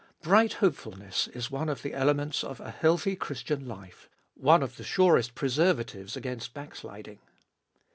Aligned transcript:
Bright 0.23 0.53
hopefulness 0.53 1.27
is 1.27 1.51
one 1.51 1.69
of 1.69 1.83
the 1.83 1.93
elements 1.93 2.43
of 2.43 2.59
a 2.59 2.71
healthy 2.71 3.15
Christian 3.15 3.67
life— 3.67 4.09
one 4.33 4.63
of 4.63 4.77
the 4.77 4.83
surest 4.83 5.35
preserva 5.35 5.83
tives 5.85 6.17
against 6.17 6.55
backsliding. 6.55 7.19